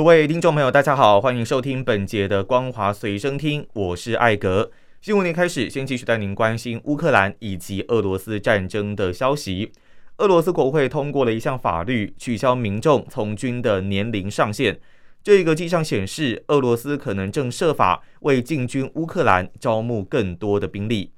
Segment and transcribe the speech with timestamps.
[0.00, 4.70] 各位听众朋友，大家好，欢迎收听本节的《光华随身听》，我是艾格。
[5.02, 9.72] 新闻一开始，先继续带您关心乌克兰以及俄罗斯战争的消息。
[10.16, 14.80] 俄罗斯国会通过了一项法律，取消民众从军的年龄上限。
[15.22, 21.12] 这个迹象显示，俄罗斯可能正设法为进军乌克兰招募更多的兵力。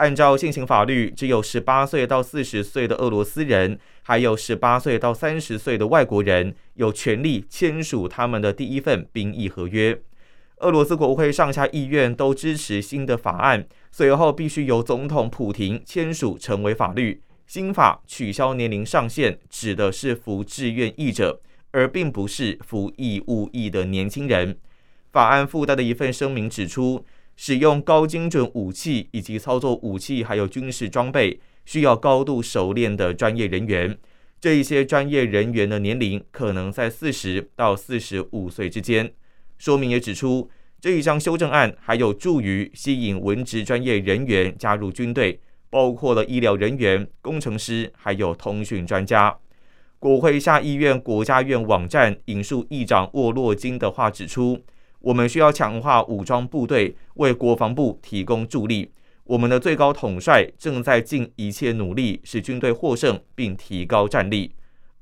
[0.00, 10.00] 按照现行法律，只有十八岁到四十岁的俄罗斯人，还有十八岁到三十岁的外国人，有权利签署他们的第一份兵役合约。
[10.60, 17.20] 俄罗斯国会上下议院都支持新的法案，随后必须由总统普廷签署成为法律。
[17.46, 21.42] 新法取消年龄上限，指的是服志愿役者，
[21.72, 24.56] 而并不是服义务役的年轻人。
[25.12, 27.04] 法案附带的一份声明指出，
[27.42, 33.96] 使用高精准武器以及操作武器还有军事装备，需要高度熟练的专业人员。
[34.38, 39.10] 这一些专业人员的年龄可能在四十到四十五岁之间。
[39.56, 40.50] 说明也指出，
[40.82, 49.34] 这一项修正案还有助于吸引文职专业人员加入军队，包括了医疗人员、工程师，还有通讯专家。
[49.98, 54.58] 国会下议院国家院网站引述议长沃洛金的话指出
[55.00, 58.90] ：“我们需要强化武装部队，为国防部提供助力。
[59.24, 64.54] 我们的最高统帅正在尽一切努力使军队获胜，并提高战力。”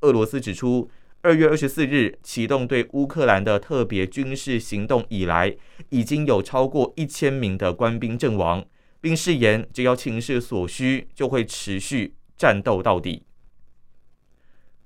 [0.03, 0.91] 俄罗斯指出。
[1.21, 5.53] 二月二十四日启动对乌克兰的特别军事行动以来，
[5.89, 8.65] 已经有超过一千名的官兵阵亡，
[9.01, 13.25] 并誓言只要情势所需，就会持续战斗到底。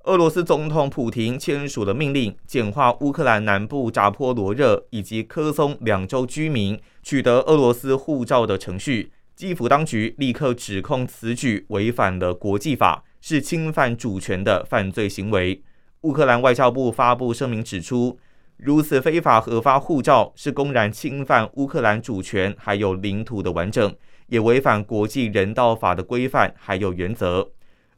[0.04, 9.12] 俄罗斯总统普廷签署了命令，简化乌克兰南部扎波罗热以及科松两州居民取得俄罗斯护照的程序。
[9.36, 15.62] 基辅当局立刻指控此举违反了国际法，是侵犯主权的犯罪行为。
[16.00, 18.18] 乌克兰外交部发布声明指出，
[18.56, 23.94] 如此非法核发护照是公然侵犯乌克兰主权还有领土的完整，
[24.26, 27.48] 也违反国际人道法的规范还有原则。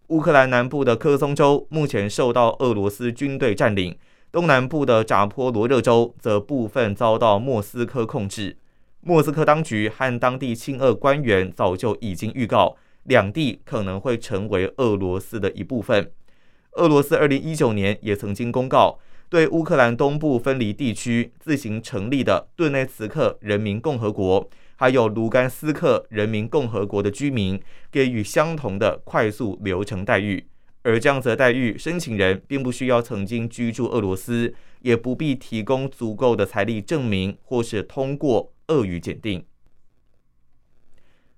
[0.08, 3.96] 乌克兰南部的科松州目前受到俄罗斯军队占领，
[4.30, 8.58] 东南部的扎波罗热州则部分遭到莫斯科控制。
[9.00, 16.10] 莫斯科当局和当地亲俄官员早就已经预告，两地可能会成为俄罗斯的一部分。
[16.72, 18.98] 俄罗斯二零一九年也曾经公告，
[19.30, 24.46] 对乌克兰东部分离地区自行成立的顿内茨克人民共和国，
[24.76, 30.46] 还有卢甘斯克人民共和国的居民给予相同的快速流程待遇。
[30.82, 39.44] 而这样子待遇，申请人并不需要曾经居住俄罗斯，也不必提供足够的财力证明，或是通过俄语检定。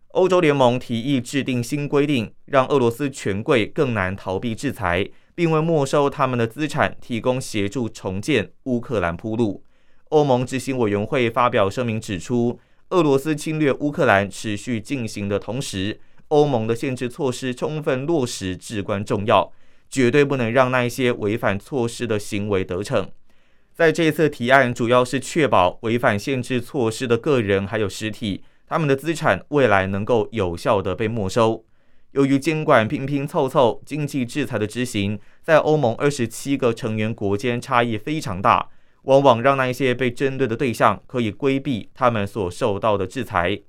[0.08, 5.10] 欧洲联盟提议制定新规定，让俄罗斯权贵更难逃避制裁。
[5.36, 9.62] 并为没收他们的资产提供协助重建乌克兰铺路。
[10.08, 12.58] 欧盟执行委员会发表声明指出，
[12.90, 15.98] 俄罗斯侵略乌克兰持续进行的同时，
[16.28, 19.52] 欧盟的限制措施充分落实至关重要，
[19.90, 23.10] 绝对不能让那些违反措施的行为得逞。
[23.74, 31.64] 在这次提案，主要是确保违反限制措施的个人还有实体，他们的资产未来能够有效的被没收。
[32.12, 38.68] 由于监管拼拼凑凑，经济制裁的执行在欧盟二十七个成员国间差异非常大，
[39.06, 43.60] 往往让那一些被针对的对象可以规避他们所受到的制裁。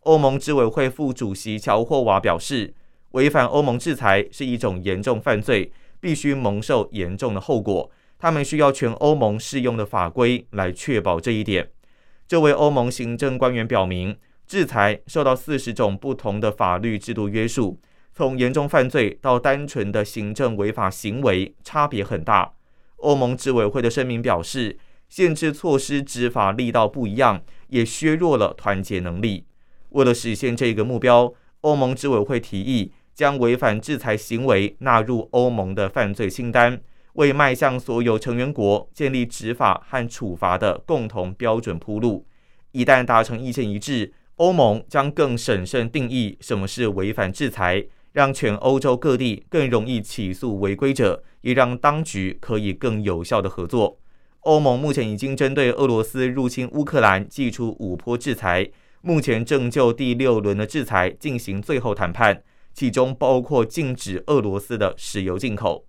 [0.00, 2.74] 欧盟执委会副主席乔霍瓦表示，
[3.10, 5.70] 违反欧盟制裁是一种严重犯罪，
[6.00, 7.90] 必须蒙受严重的后果。
[8.18, 11.70] 他们需要全欧盟适用的法规来确保这一点。
[12.26, 14.16] 这位欧盟行政官员表明，
[14.46, 17.78] 制裁受到四十种不同的法律制度约束。
[18.14, 22.54] 从严重犯罪到单纯的行政违法行为，差别很大。
[22.96, 24.78] 欧盟执委会的声明表示，
[25.08, 29.44] 限制措施执法力道不一样，也削弱了团结能力。
[29.90, 36.80] 为了实现这个目标，欧盟执委会提议将违反制裁行为纳入欧盟的犯罪清单，
[37.14, 42.26] 为迈向所有成员国建立执法和处罚的共同标准铺路。
[42.72, 47.86] 一旦达成意见一致，欧盟将更审慎定义什么是违反制裁。
[48.12, 53.98] 让全欧洲各地更容易起诉违规者，也让当局可以更有效的合作。
[54.46, 58.70] 欧盟目前已经针对俄罗斯入侵乌克兰寄出五波制裁，
[59.02, 65.84] 目前正就第六轮的制裁进行最后谈判，其中包括禁止俄罗斯的石油进口。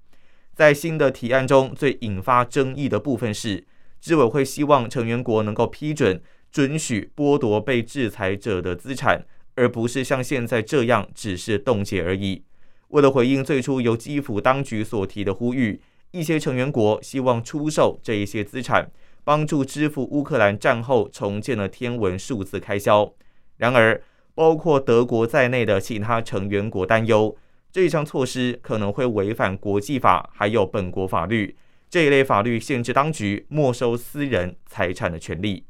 [0.55, 3.63] 在新的提案中最引发争议的部分是，
[4.01, 6.19] 执委会希望成员国能够批准
[6.51, 9.23] 准许剥夺被制裁者的资产，
[9.53, 12.41] 而不是像现在这样只是冻结而已。
[12.87, 15.79] 为了回应最初由基辅当局所提的呼吁，
[16.17, 18.89] 一些成员国希望出售这一些资产，
[19.23, 23.13] 帮助支付乌克兰战后重建的天文数字开销。
[23.57, 24.01] 然而，
[24.33, 27.37] 包括德国在内的其他成员国担忧。
[27.71, 31.55] 这一项措施可能会违反国际法，还有本国法律。
[31.89, 35.65] 这一类法律限制当局没收私人财产的权利。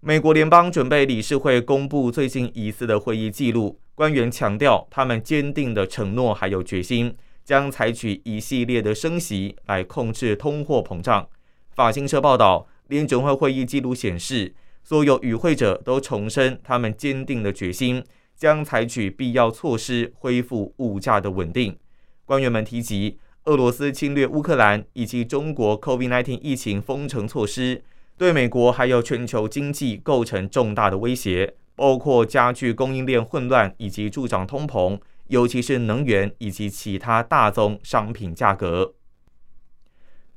[0.00, 11.28] 美国联邦准备理事会公布最近一次的会议记录，官员强调他们坚定的承诺还有决心，将采取一系列的升息来控制通货膨胀。
[11.74, 18.04] 法新社报道，联准会会议记录显示，所有与会者都重申他们坚定的决心。
[18.36, 21.78] 将采取必要措施恢复物价的稳定。
[22.24, 27.84] 官员们提及，俄罗斯侵略乌克兰以及中国 COVID-19 疫情封城措施，
[28.18, 38.94] 对美国还有全球经济构成重大的威胁，包括加剧供应链混乱以及助长通膨，尤其是能源以及其他大宗商品价格。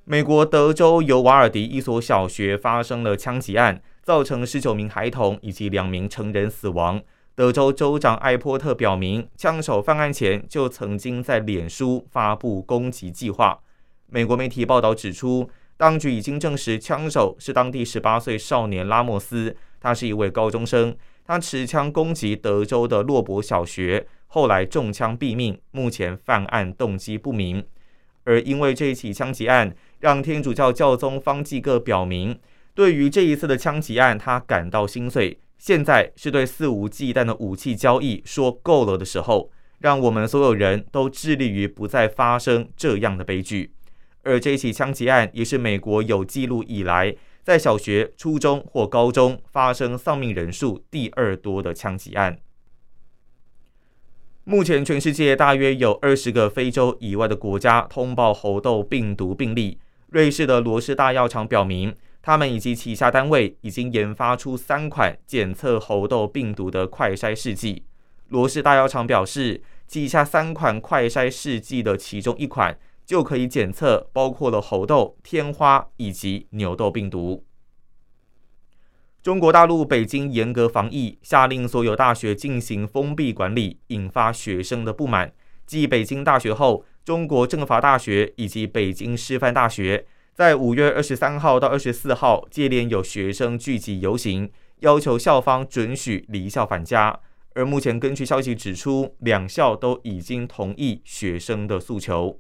[0.04, 7.02] 美国德州尤瓦尔迪一所小学发生了枪击案，造成十九名孩童以及两名成人死亡。
[7.36, 13.60] 德州州长艾波特表明，枪手犯案前就曾经在脸书发布攻击计划。
[14.08, 20.96] 美国媒体报道指出，当局已经证实枪手是当地十八岁少年拉莫斯，他是一位高中生，
[21.28, 27.62] 他持枪攻击德州的洛伯小学，后来中枪毙命，目前犯案动机不明。
[28.24, 32.40] 而因为这起枪击案，让天主教教宗方济各表明，
[32.74, 35.38] 对于这一次的枪击案，他感到心碎。
[35.58, 43.74] 现在是对肆无忌惮的武器交易说够了的时候，让我们所有人都致力于不再发生这样的悲剧。
[44.24, 47.16] 而这起枪击案也是美国有记录以来
[47.48, 52.38] 在小学、初中或高中发生丧命人数第二多的枪击案。
[54.44, 59.80] 目前，全世界大约有二十个非洲以外的国家通报猴痘病毒病例。
[60.08, 61.96] 瑞士的罗氏大药厂表明。
[62.22, 67.84] 他们以及旗下单位已经研发出三款检测猴痘病毒的快筛试剂。
[68.28, 72.78] 罗氏大药厂表示，旗下三款快筛试剂的其中一款
[73.08, 77.46] 就可以检测包括了猴痘、天花以及牛痘病毒。
[79.24, 85.34] 中国大陆北京严格防疫，下令所有大学进行封闭管理，引发学生的不满。
[85.66, 90.06] 继北京大学后，中国政法大学以及北京师范大学。
[90.34, 94.52] 在五月二十三号到二十四号，接连有学生聚集游行，
[94.82, 97.20] 要求校方准许离校返家。
[97.56, 102.40] 而目前，根据消息指出，两校都已经同意学生的诉求。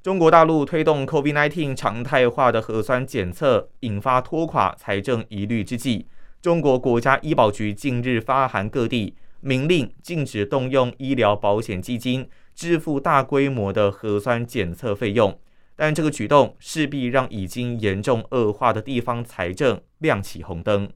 [0.00, 6.06] 中国大陆推动 COVID-19 常态化的核酸检测，引发拖垮财政疑虑之际，
[6.40, 15.36] 中国国家医保局近日发函各地，明令禁止动用医疗保险基金支付大规模的核酸检测费用。
[15.74, 20.88] 但这个举动势必让已经严重恶化的地方财政亮起红灯。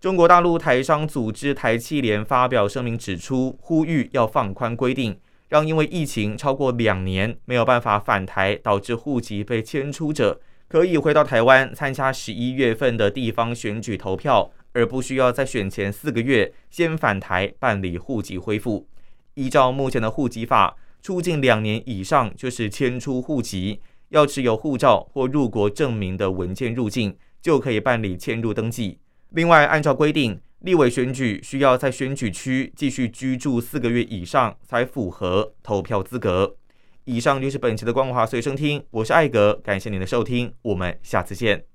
[0.00, 5.18] 中国大陆台商组织台气联发表声明指出，呼吁要放宽规定，
[5.50, 18.86] 让因为疫情超过两年没有办法返台，导致户籍被迁出者，可以回到台湾参加十一月份的地方选举投票，而不需要在选前四个月先返台办理户籍恢复。
[19.34, 20.74] 依照目前的户籍法。
[21.02, 23.80] 出境两年以上就是迁出户籍，
[24.10, 28.98] 要持有护照或入国证明的文件入境，就可以办理迁入登记。
[29.30, 36.56] 另外，按照规定，立委选举需要在选举区继续居住四个月以上，才符合投票资格。
[37.04, 41.69] 以上就是本期的光华随身听，我是艾格，感谢您的收听，我们下次见。